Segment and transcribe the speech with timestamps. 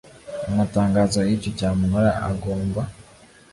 [0.49, 2.81] Amatangazo y icyo cyamunara agomba